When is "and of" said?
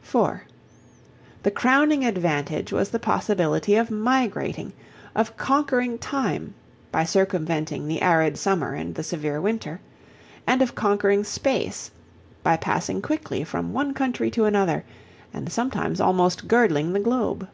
10.48-10.74